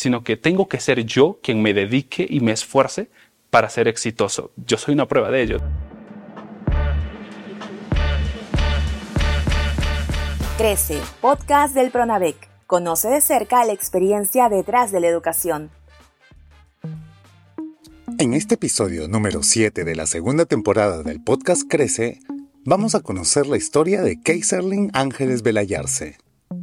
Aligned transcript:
sino 0.00 0.24
que 0.24 0.38
tengo 0.38 0.66
que 0.66 0.80
ser 0.80 1.04
yo 1.04 1.40
quien 1.42 1.60
me 1.60 1.74
dedique 1.74 2.26
y 2.26 2.40
me 2.40 2.52
esfuerce 2.52 3.10
para 3.50 3.68
ser 3.68 3.86
exitoso. 3.86 4.50
Yo 4.56 4.78
soy 4.78 4.94
una 4.94 5.06
prueba 5.06 5.30
de 5.30 5.42
ello. 5.42 5.58
Crece, 10.56 10.98
podcast 11.20 11.74
del 11.74 11.90
Pronavec. 11.90 12.48
Conoce 12.66 13.08
de 13.08 13.20
cerca 13.20 13.62
la 13.66 13.74
experiencia 13.74 14.48
detrás 14.48 14.90
de 14.90 15.00
la 15.00 15.08
educación. 15.08 15.70
En 18.18 18.32
este 18.32 18.54
episodio 18.54 19.06
número 19.06 19.42
7 19.42 19.84
de 19.84 19.96
la 19.96 20.06
segunda 20.06 20.46
temporada 20.46 21.02
del 21.02 21.22
podcast 21.22 21.64
Crece, 21.68 22.20
vamos 22.64 22.94
a 22.94 23.00
conocer 23.00 23.46
la 23.46 23.58
historia 23.58 24.00
de 24.00 24.18
Kaiserling 24.18 24.90
Ángeles 24.94 25.42
Belayarse, 25.42 26.16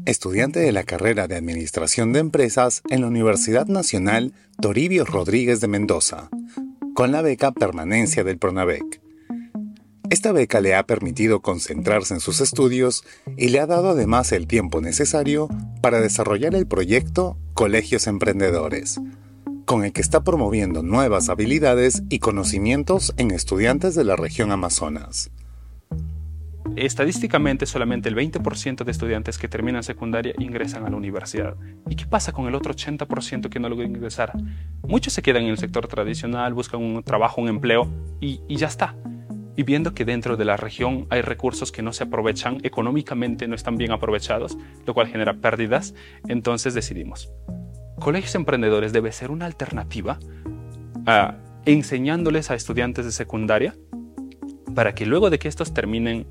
estudiante 0.07 0.61
de 0.61 0.71
la 0.71 0.83
carrera 0.83 1.27
de 1.27 1.35
Administración 1.35 2.13
de 2.13 2.19
Empresas 2.19 2.81
en 2.89 3.01
la 3.01 3.07
Universidad 3.07 3.67
Nacional 3.67 4.33
Toribio 4.61 5.03
Rodríguez 5.03 5.59
de 5.59 5.67
Mendoza, 5.67 6.29
con 6.93 7.11
la 7.11 7.21
beca 7.21 7.51
Permanencia 7.51 8.23
del 8.23 8.37
Pronavec. 8.37 9.01
Esta 10.09 10.31
beca 10.31 10.61
le 10.61 10.75
ha 10.75 10.87
permitido 10.87 11.41
concentrarse 11.41 12.13
en 12.13 12.21
sus 12.21 12.39
estudios 12.39 13.03
y 13.35 13.49
le 13.49 13.59
ha 13.59 13.67
dado 13.67 13.89
además 13.89 14.31
el 14.31 14.47
tiempo 14.47 14.79
necesario 14.79 15.49
para 15.81 15.99
desarrollar 15.99 16.55
el 16.55 16.67
proyecto 16.67 17.37
Colegios 17.53 18.07
Emprendedores, 18.07 19.01
con 19.65 19.83
el 19.83 19.91
que 19.91 19.99
está 19.99 20.23
promoviendo 20.23 20.83
nuevas 20.83 21.27
habilidades 21.27 22.03
y 22.07 22.19
conocimientos 22.19 23.13
en 23.17 23.31
estudiantes 23.31 23.93
de 23.93 24.05
la 24.05 24.15
región 24.15 24.53
Amazonas. 24.53 25.31
Estadísticamente 26.77 27.65
solamente 27.65 28.07
el 28.07 28.15
20% 28.15 28.83
de 28.83 28.91
estudiantes 28.91 29.39
que 29.39 29.47
terminan 29.47 29.81
secundaria 29.81 30.35
ingresan 30.37 30.85
a 30.85 30.91
la 30.91 30.95
universidad. 30.95 31.55
¿Y 31.89 31.95
qué 31.95 32.05
pasa 32.05 32.33
con 32.33 32.45
el 32.45 32.53
otro 32.53 32.71
80% 32.71 33.49
que 33.49 33.59
no 33.59 33.67
logra 33.67 33.87
ingresar? 33.87 34.33
Muchos 34.87 35.13
se 35.13 35.23
quedan 35.23 35.41
en 35.41 35.49
el 35.49 35.57
sector 35.57 35.87
tradicional, 35.87 36.53
buscan 36.53 36.79
un 36.79 37.01
trabajo, 37.01 37.41
un 37.41 37.47
empleo 37.47 37.89
y, 38.21 38.41
ya 38.47 38.67
está 38.67 38.95
y 39.55 39.63
viendo 39.63 39.95
que 39.95 40.05
dentro 40.05 40.37
de 40.37 40.45
la 40.45 40.55
región 40.55 41.07
hay 41.09 41.21
recursos 41.21 41.71
que 41.71 41.81
no 41.81 41.93
se 41.93 42.03
aprovechan, 42.03 42.59
económicamente 42.61 43.47
no 43.47 43.55
están 43.55 43.75
bien 43.77 43.91
aprovechados, 43.91 44.55
lo 44.85 44.93
cual 44.93 45.07
genera 45.07 45.33
pérdidas, 45.33 45.95
entonces 46.27 46.75
decidimos. 46.75 47.31
Colegios 47.99 48.35
Emprendedores 48.35 48.93
debe 48.93 49.11
ser 49.11 49.31
una 49.31 49.47
alternativa 49.47 50.19
a 51.07 51.37
enseñándoles 51.65 52.51
a 52.51 52.53
estudiantes 52.53 53.03
de 53.03 53.11
secundaria 53.11 53.73
para 54.75 54.93
que 54.93 55.07
luego 55.07 55.31
de 55.31 55.39
que 55.39 55.47
estos 55.47 55.73
terminen 55.73 56.27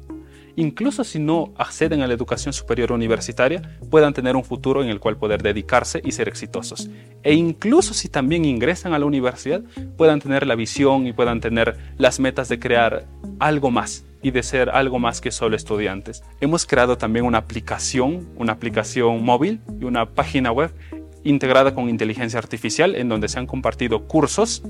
incluso 0.56 1.04
si 1.04 1.18
no 1.18 1.52
acceden 1.56 2.02
a 2.02 2.06
la 2.06 2.14
educación 2.14 2.52
superior 2.52 2.92
universitaria, 2.92 3.78
puedan 3.90 4.12
tener 4.12 4.36
un 4.36 4.44
futuro 4.44 4.82
en 4.82 4.88
el 4.88 5.00
cual 5.00 5.16
poder 5.16 5.42
dedicarse 5.42 6.00
y 6.04 6.12
ser 6.12 6.28
exitosos. 6.28 6.90
E 7.22 7.34
incluso 7.34 7.94
si 7.94 8.08
también 8.08 8.44
ingresan 8.44 8.94
a 8.94 8.98
la 8.98 9.06
universidad, 9.06 9.62
puedan 9.96 10.20
tener 10.20 10.46
la 10.46 10.54
visión 10.54 11.06
y 11.06 11.12
puedan 11.12 11.40
tener 11.40 11.77
las 11.98 12.18
metas 12.20 12.48
de 12.48 12.58
crear 12.58 13.06
algo 13.38 13.70
más 13.70 14.04
y 14.22 14.30
de 14.30 14.42
ser 14.42 14.70
algo 14.70 14.98
más 14.98 15.20
que 15.20 15.30
solo 15.30 15.54
estudiantes. 15.54 16.22
Hemos 16.40 16.66
creado 16.66 16.98
también 16.98 17.24
una 17.24 17.38
aplicación, 17.38 18.28
una 18.36 18.54
aplicación 18.54 19.24
móvil 19.24 19.60
y 19.80 19.84
una 19.84 20.06
página 20.06 20.50
web 20.50 20.72
integrada 21.22 21.74
con 21.74 21.88
inteligencia 21.88 22.38
artificial 22.38 22.94
en 22.94 23.08
donde 23.08 23.28
se 23.28 23.38
han 23.38 23.46
compartido 23.46 24.04
cursos. 24.06 24.62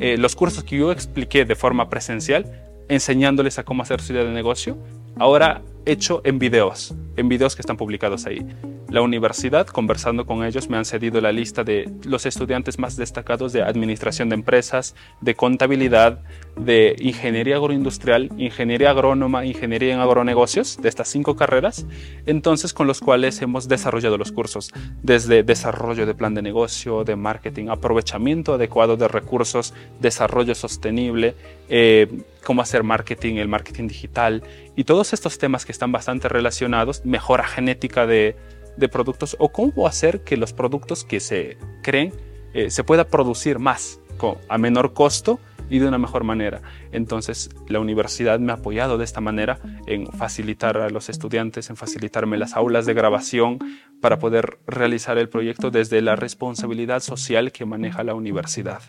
Eh, 0.00 0.16
los 0.18 0.34
cursos 0.34 0.64
que 0.64 0.78
yo 0.78 0.92
expliqué 0.92 1.44
de 1.44 1.54
forma 1.54 1.88
presencial, 1.90 2.68
enseñándoles 2.88 3.58
a 3.58 3.64
cómo 3.64 3.82
hacer 3.82 4.00
su 4.00 4.12
idea 4.12 4.24
de 4.24 4.32
negocio, 4.32 4.76
ahora 5.18 5.62
hecho 5.86 6.20
en 6.24 6.38
videos, 6.38 6.94
en 7.16 7.28
videos 7.28 7.56
que 7.56 7.62
están 7.62 7.76
publicados 7.76 8.26
ahí. 8.26 8.46
La 8.90 9.02
universidad, 9.02 9.66
conversando 9.66 10.24
con 10.24 10.44
ellos, 10.44 10.70
me 10.70 10.78
han 10.78 10.86
cedido 10.86 11.20
la 11.20 11.30
lista 11.30 11.62
de 11.62 11.92
los 12.04 12.24
estudiantes 12.24 12.78
más 12.78 12.96
destacados 12.96 13.52
de 13.52 13.62
administración 13.62 14.30
de 14.30 14.36
empresas, 14.36 14.94
de 15.20 15.34
contabilidad, 15.34 16.20
de 16.56 16.96
ingeniería 16.98 17.56
agroindustrial, 17.56 18.30
ingeniería 18.38 18.90
agrónoma, 18.90 19.44
ingeniería 19.44 19.92
en 19.92 20.00
agronegocios, 20.00 20.78
de 20.80 20.88
estas 20.88 21.08
cinco 21.08 21.36
carreras, 21.36 21.84
entonces 22.24 22.72
con 22.72 22.86
los 22.86 23.00
cuales 23.00 23.42
hemos 23.42 23.68
desarrollado 23.68 24.16
los 24.16 24.32
cursos, 24.32 24.72
desde 25.02 25.42
desarrollo 25.42 26.06
de 26.06 26.14
plan 26.14 26.32
de 26.32 26.40
negocio, 26.40 27.04
de 27.04 27.14
marketing, 27.14 27.68
aprovechamiento 27.68 28.54
adecuado 28.54 28.96
de 28.96 29.06
recursos, 29.06 29.74
desarrollo 30.00 30.54
sostenible, 30.54 31.34
eh, 31.68 32.22
cómo 32.42 32.62
hacer 32.62 32.84
marketing, 32.84 33.34
el 33.34 33.48
marketing 33.48 33.88
digital 33.88 34.42
y 34.76 34.84
todos 34.84 35.12
estos 35.12 35.36
temas 35.36 35.66
que 35.66 35.72
están 35.72 35.92
bastante 35.92 36.30
relacionados, 36.30 37.04
mejora 37.04 37.46
genética 37.46 38.06
de 38.06 38.34
de 38.78 38.88
productos 38.88 39.36
o 39.38 39.50
cómo 39.50 39.86
hacer 39.86 40.20
que 40.22 40.36
los 40.36 40.52
productos 40.52 41.04
que 41.04 41.20
se 41.20 41.58
creen 41.82 42.12
eh, 42.54 42.70
se 42.70 42.84
pueda 42.84 43.04
producir 43.04 43.58
más 43.58 44.00
a 44.48 44.58
menor 44.58 44.94
costo 44.94 45.38
y 45.70 45.78
de 45.78 45.88
una 45.88 45.98
mejor 45.98 46.24
manera. 46.24 46.62
Entonces, 46.92 47.50
la 47.68 47.78
universidad 47.78 48.40
me 48.40 48.52
ha 48.52 48.56
apoyado 48.56 48.98
de 48.98 49.04
esta 49.04 49.20
manera 49.20 49.60
en 49.86 50.06
facilitar 50.06 50.78
a 50.78 50.90
los 50.90 51.08
estudiantes, 51.08 51.70
en 51.70 51.76
facilitarme 51.76 52.38
las 52.38 52.54
aulas 52.54 52.86
de 52.86 52.94
grabación 52.94 53.58
para 54.00 54.18
poder 54.18 54.58
realizar 54.66 55.18
el 55.18 55.28
proyecto 55.28 55.70
desde 55.70 56.00
la 56.00 56.16
responsabilidad 56.16 57.00
social 57.00 57.52
que 57.52 57.66
maneja 57.66 58.02
la 58.02 58.14
universidad. 58.14 58.82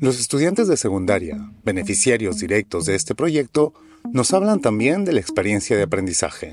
Los 0.00 0.18
estudiantes 0.18 0.66
de 0.66 0.76
secundaria, 0.76 1.38
beneficiarios 1.64 2.38
directos 2.38 2.86
de 2.86 2.96
este 2.96 3.14
proyecto, 3.14 3.72
nos 4.12 4.32
hablan 4.34 4.60
también 4.60 5.04
de 5.04 5.12
la 5.12 5.20
experiencia 5.20 5.76
de 5.76 5.84
aprendizaje. 5.84 6.50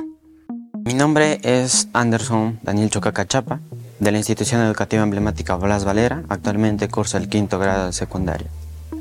Mi 0.86 0.94
nombre 0.94 1.40
es 1.44 1.88
Anderson 1.94 2.60
Daniel 2.62 2.90
Chocacachapa, 2.90 3.62
de 4.00 4.12
la 4.12 4.18
institución 4.18 4.60
educativa 4.62 5.02
emblemática 5.02 5.56
Blas 5.56 5.86
Valera. 5.86 6.24
Actualmente 6.28 6.90
curso 6.90 7.18
el 7.18 7.30
quinto 7.30 7.58
grado 7.58 7.86
de 7.86 7.94
secundaria. 7.94 8.50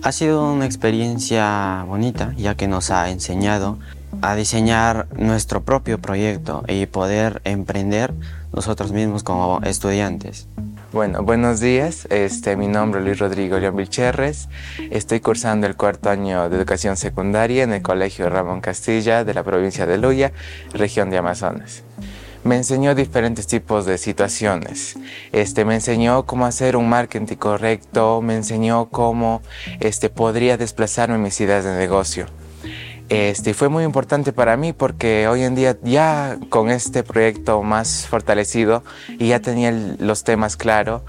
Ha 0.02 0.12
sido 0.12 0.52
una 0.52 0.64
experiencia 0.64 1.84
bonita, 1.88 2.34
ya 2.36 2.54
que 2.54 2.68
nos 2.68 2.92
ha 2.92 3.10
enseñado 3.10 3.80
a 4.20 4.36
diseñar 4.36 5.08
nuestro 5.16 5.64
propio 5.64 5.98
proyecto 5.98 6.62
y 6.68 6.86
poder 6.86 7.42
emprender 7.44 8.14
nosotros 8.52 8.92
mismos 8.92 9.24
como 9.24 9.60
estudiantes. 9.62 10.46
Bueno, 10.92 11.22
buenos 11.22 11.60
días. 11.60 12.06
Este, 12.10 12.54
mi 12.54 12.68
nombre 12.68 13.00
es 13.00 13.06
Luis 13.06 13.18
Rodrigo 13.18 13.58
León 13.58 13.76
Vilcherres. 13.76 14.50
Estoy 14.90 15.20
cursando 15.20 15.66
el 15.66 15.74
cuarto 15.74 16.10
año 16.10 16.50
de 16.50 16.56
educación 16.58 16.98
secundaria 16.98 17.62
en 17.62 17.72
el 17.72 17.80
Colegio 17.80 18.28
Ramón 18.28 18.60
Castilla 18.60 19.24
de 19.24 19.32
la 19.32 19.42
provincia 19.42 19.86
de 19.86 19.96
Luya, 19.96 20.32
región 20.74 21.08
de 21.08 21.16
Amazonas. 21.16 21.82
Me 22.44 22.56
enseñó 22.56 22.94
diferentes 22.94 23.46
tipos 23.46 23.86
de 23.86 23.96
situaciones. 23.96 24.98
Este, 25.32 25.64
me 25.64 25.76
enseñó 25.76 26.26
cómo 26.26 26.44
hacer 26.44 26.76
un 26.76 26.90
marketing 26.90 27.36
correcto, 27.36 28.20
me 28.20 28.34
enseñó 28.34 28.90
cómo 28.90 29.40
este, 29.80 30.10
podría 30.10 30.58
desplazarme 30.58 31.16
mis 31.16 31.40
ideas 31.40 31.64
de 31.64 31.74
negocio. 31.74 32.26
Este, 33.12 33.52
fue 33.52 33.68
muy 33.68 33.84
importante 33.84 34.32
para 34.32 34.56
mí 34.56 34.72
porque 34.72 35.28
hoy 35.28 35.42
en 35.42 35.54
día 35.54 35.76
ya 35.82 36.38
con 36.48 36.70
este 36.70 37.02
proyecto 37.02 37.62
más 37.62 38.06
fortalecido 38.06 38.84
y 39.18 39.28
ya 39.28 39.40
tenía 39.40 39.70
los 39.70 40.24
temas 40.24 40.56
claros, 40.56 41.02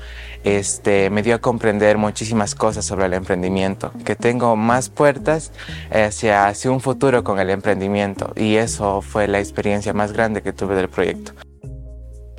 este, 0.44 1.10
me 1.10 1.24
dio 1.24 1.36
a 1.36 1.38
comprender 1.38 1.98
muchísimas 1.98 2.56
cosas 2.56 2.84
sobre 2.84 3.06
el 3.06 3.14
emprendimiento, 3.14 3.94
que 4.04 4.18
tengo 4.18 4.58
más 4.58 4.90
puertas 4.90 5.54
hacia, 5.92 6.48
hacia 6.48 6.72
un 6.72 6.82
futuro 6.82 7.24
con 7.24 7.40
el 7.40 7.50
emprendimiento 7.50 8.34
y 8.36 8.56
eso 8.56 9.02
fue 9.02 9.30
la 9.30 9.40
experiencia 9.40 9.94
más 9.94 10.12
grande 10.12 10.42
que 10.42 10.52
tuve 10.52 10.76
del 10.76 10.90
proyecto. 10.90 11.32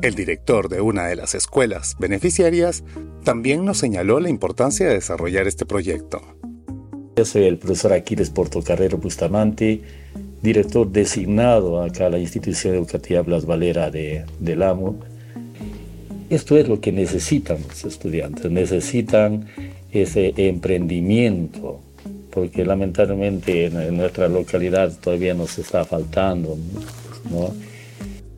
El 0.03 0.15
director 0.15 0.69
de 0.69 0.83
una 0.83 1.07
de 1.07 1.17
las 1.17 1.35
escuelas 1.35 1.97
beneficiarias 1.99 2.85
también 3.25 3.65
nos 3.65 3.79
señaló 3.79 4.21
la 4.21 4.29
importancia 4.29 4.87
de 4.87 4.93
desarrollar 4.93 5.47
este 5.47 5.65
proyecto. 5.65 6.21
Yo 7.17 7.25
soy 7.25 7.45
el 7.45 7.59
profesor 7.59 7.93
Aquiles 7.93 8.31
Portocarrero 8.31 8.99
Bustamante, 8.99 9.81
director 10.43 10.91
designado 10.91 11.81
acá 11.81 12.07
a 12.07 12.11
la 12.11 12.19
institución 12.19 12.75
educativa 12.75 13.23
Blas 13.23 13.47
Valera 13.47 13.89
de, 13.91 14.25
del 14.41 14.63
AMO. 14.65 14.97
Esto 16.29 16.57
es 16.57 16.69
lo 16.69 16.81
que 16.81 16.91
necesitan 16.91 17.59
los 17.69 17.85
estudiantes, 17.85 18.51
necesitan 18.51 19.47
ese 19.93 20.35
emprendimiento, 20.37 21.81
porque 22.31 22.65
lamentablemente 22.65 23.67
en, 23.67 23.97
nuestra 23.97 24.27
localidad 24.27 24.93
todavía 25.01 25.35
nos 25.35 25.57
está 25.57 25.85
faltando. 25.85 26.59
¿no? 27.31 27.55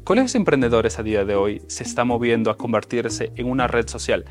Colegios 0.05 0.35
Emprendedores 0.35 0.99
a 0.99 1.03
día 1.03 1.25
de 1.25 1.35
hoy 1.35 1.63
se 1.67 1.83
está 1.83 2.05
moviendo 2.05 2.51
a 2.51 2.59
convertirse 2.59 3.33
en 3.37 3.47
una 3.47 3.69
red 3.69 3.89
social 3.89 4.27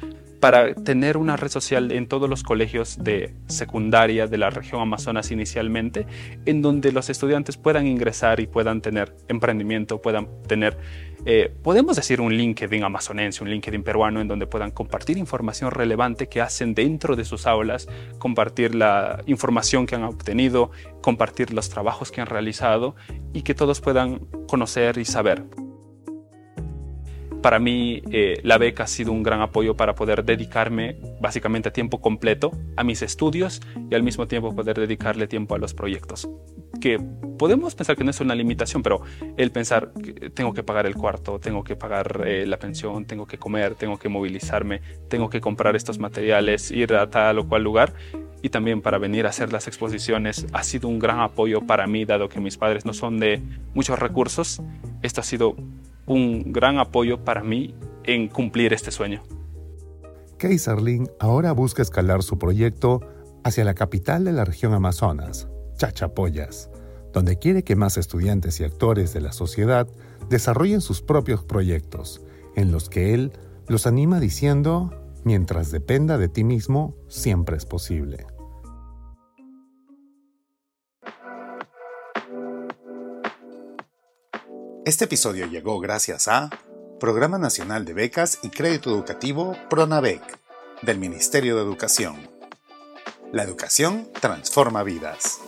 para 0.46 0.76
tener 0.76 1.18
una 1.18 1.38
red 1.38 1.50
social 1.50 1.92
en 1.92 2.06
todos 2.06 2.30
los 2.30 2.44
colegios 2.44 3.04
de 3.04 3.34
secundaria 3.48 4.28
de 4.28 4.38
la 4.38 4.52
región 4.52 4.80
Amazonas 4.80 5.32
inicialmente, 5.32 6.06
en 6.46 6.62
donde 6.62 6.92
los 6.92 7.10
estudiantes 7.10 7.58
puedan 7.58 7.88
ingresar 7.88 8.40
y 8.40 8.46
puedan 8.46 8.80
tener 8.80 9.16
emprendimiento, 9.28 10.04
puedan 10.04 10.28
tener, 10.46 10.78
eh, 11.26 11.52
podemos 11.64 11.96
decir 11.96 12.22
un 12.22 12.32
LinkedIn 12.32 12.84
amazonense, 12.84 13.44
un 13.44 13.50
LinkedIn 13.50 13.82
peruano, 13.82 14.22
en 14.22 14.28
donde 14.28 14.46
puedan 14.46 14.70
compartir 14.70 15.18
información 15.18 15.72
relevante 15.72 16.30
que 16.30 16.42
hacen 16.42 16.76
dentro 16.76 17.16
de 17.16 17.26
sus 17.26 17.48
aulas, 17.48 17.88
compartir 18.20 18.76
la 18.76 19.24
información 19.26 19.88
que 19.88 19.96
han 19.96 20.04
obtenido, 20.04 20.70
compartir 21.02 21.56
los 21.56 21.70
trabajos 21.70 22.12
que 22.12 22.22
han 22.22 22.28
realizado 22.28 22.96
y 23.34 23.42
que 23.42 23.56
todos 23.56 23.82
puedan 23.82 24.20
conocer 24.48 25.00
y 25.00 25.06
saber. 25.06 25.44
Para 27.46 27.60
mí 27.60 28.02
eh, 28.10 28.40
la 28.42 28.58
beca 28.58 28.86
ha 28.86 28.88
sido 28.88 29.12
un 29.12 29.22
gran 29.22 29.40
apoyo 29.40 29.78
para 29.78 29.94
poder 29.94 30.26
dedicarme 30.26 30.98
básicamente 31.22 31.70
a 31.70 31.72
tiempo 31.72 32.02
completo 32.02 32.50
a 32.76 32.84
mis 32.84 33.04
estudios 33.04 33.62
y 33.88 33.94
al 33.94 34.02
mismo 34.02 34.26
tiempo 34.26 34.56
poder 34.56 34.80
dedicarle 34.80 35.28
tiempo 35.28 35.54
a 35.54 35.60
los 35.60 35.76
proyectos. 35.76 36.28
Que 36.82 37.00
podemos 37.38 37.76
pensar 37.76 37.98
que 37.98 38.04
no 38.04 38.10
es 38.10 38.20
una 38.20 38.34
limitación, 38.34 38.82
pero 38.82 39.02
el 39.38 39.52
pensar 39.52 39.92
que 39.94 40.32
tengo 40.32 40.56
que 40.56 40.64
pagar 40.64 40.88
el 40.88 40.96
cuarto, 40.96 41.38
tengo 41.38 41.64
que 41.64 41.76
pagar 41.76 42.24
eh, 42.26 42.48
la 42.48 42.58
pensión, 42.58 43.06
tengo 43.06 43.28
que 43.28 43.38
comer, 43.38 43.76
tengo 43.76 44.00
que 44.00 44.10
movilizarme, 44.10 44.82
tengo 45.08 45.30
que 45.30 45.40
comprar 45.40 45.76
estos 45.76 46.00
materiales, 46.00 46.72
ir 46.72 46.96
a 46.96 47.12
tal 47.12 47.38
o 47.38 47.48
cual 47.48 47.62
lugar 47.62 47.94
y 48.42 48.50
también 48.50 48.82
para 48.82 48.98
venir 48.98 49.28
a 49.28 49.30
hacer 49.30 49.54
las 49.54 49.68
exposiciones 49.68 50.48
ha 50.52 50.64
sido 50.64 50.88
un 50.88 50.98
gran 50.98 51.20
apoyo 51.20 51.62
para 51.62 51.86
mí, 51.86 52.06
dado 52.06 52.28
que 52.28 52.40
mis 52.40 52.58
padres 52.58 52.86
no 52.86 52.94
son 52.94 53.20
de 53.20 53.40
muchos 53.76 54.00
recursos. 54.00 54.64
Esto 55.04 55.22
ha 55.22 55.24
sido 55.24 55.56
un 56.06 56.52
gran 56.52 56.78
apoyo 56.78 57.24
para 57.24 57.44
mí 57.44 57.76
en 58.04 58.28
cumplir 58.28 58.74
este 58.74 58.92
sueño. 58.92 59.24
Kaiserling 60.38 61.10
ahora 61.20 61.52
busca 61.54 61.82
escalar 61.82 62.24
su 62.24 62.38
proyecto 62.38 63.02
hacia 63.44 63.64
la 63.64 63.74
capital 63.74 64.26
de 64.26 64.34
la 64.34 64.46
región 64.46 64.74
Amazonas, 64.74 65.48
Chachapoyas, 65.78 66.70
donde 67.14 67.38
quiere 67.38 67.64
que 67.64 67.76
más 67.76 67.98
estudiantes 67.98 68.60
y 68.60 68.64
actores 68.64 69.14
de 69.14 69.22
la 69.22 69.32
sociedad 69.32 69.88
desarrollen 70.30 70.82
sus 70.82 71.02
propios 71.02 71.44
proyectos, 71.44 72.22
en 72.56 72.72
los 72.72 72.90
que 72.90 73.14
él 73.14 73.32
los 73.68 73.88
anima 73.88 74.20
diciendo, 74.20 74.92
mientras 75.24 75.72
dependa 75.72 76.18
de 76.18 76.28
ti 76.28 76.44
mismo, 76.44 76.96
siempre 77.08 77.58
es 77.58 77.66
posible. 77.66 78.28
Este 84.86 85.06
episodio 85.06 85.48
llegó 85.48 85.80
gracias 85.80 86.28
a 86.28 86.52
Programa 87.00 87.40
Nacional 87.40 87.86
de 87.86 87.94
Becas 87.94 88.38
y 88.44 88.50
Crédito 88.50 88.92
Educativo 88.92 89.58
PRONAVEC 89.68 90.22
del 90.84 91.00
Ministerio 91.00 91.56
de 91.56 91.64
Educación. 91.64 92.30
La 93.34 93.42
educación 93.42 94.08
transforma 94.22 94.84
vidas. 94.84 95.40